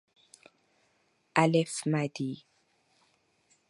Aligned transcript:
الف 1.37 1.87
مدی 1.87 2.43